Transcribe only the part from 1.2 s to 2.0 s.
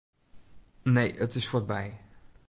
is fuortby.